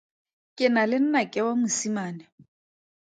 Ke 0.55 0.65
na 0.73 0.83
le 0.89 0.97
nnake 1.03 1.39
wa 1.47 1.53
mosimane. 1.61 2.23